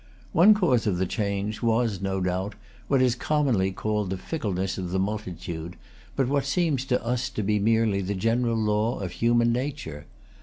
[0.33, 2.55] One cause of the change was, no doubt,
[2.87, 5.75] what is commonly called the fickleness of the multitude,
[6.15, 10.07] but what seems to us to be merely the general law of human nature.